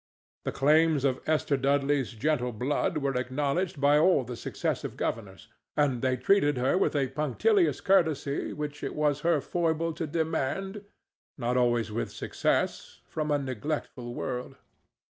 [0.45, 6.01] The claims of Esther Dudley's gentle blood were acknowledged by all the successive governors, and
[6.01, 10.83] they treated her with the punctilious courtesy which it was her foible to demand,
[11.37, 14.55] not always with success, from a neglectful world.